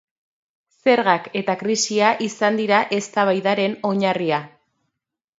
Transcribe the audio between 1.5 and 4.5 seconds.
krisia izan dira eztabaidaren oinarria.